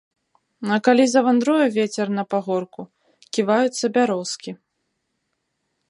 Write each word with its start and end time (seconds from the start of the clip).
А 0.75 0.77
калі 0.85 1.03
завандруе 1.11 1.65
вецер 1.75 2.07
на 2.21 2.25
пагорку, 2.31 2.81
ківаюцца 3.39 3.85
бярозкі. 3.99 4.51